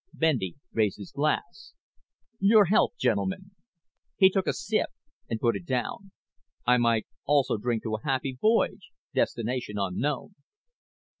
[0.15, 1.75] Bendy raised his glass.
[2.39, 3.51] "Your health, gentlemen."
[4.17, 4.89] He took a sip
[5.29, 6.09] and put it down.
[6.65, 10.33] "I might also drink to a happy voyage, destination unknown."